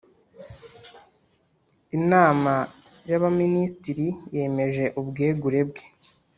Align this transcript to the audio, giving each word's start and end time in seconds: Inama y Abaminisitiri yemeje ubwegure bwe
Inama 1.97 2.53
y 3.09 3.13
Abaminisitiri 3.17 4.07
yemeje 4.35 4.85
ubwegure 4.99 5.61
bwe 5.69 5.83